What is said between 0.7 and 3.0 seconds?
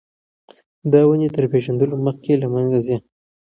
دا ونې تر پېژندلو مخکې له منځه ځي.